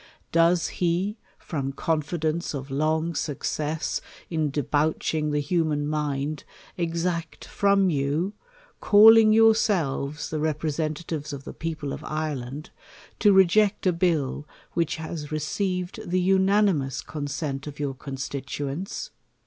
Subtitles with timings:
[0.31, 6.43] Does he, from confidence of long success ia debauching the human mind,
[6.75, 8.33] exact from you,
[8.79, 12.71] calling yourselves the representatives of the people of Ireland,
[13.19, 19.11] to reject a bill, which has received the unanimous con sent of your constituents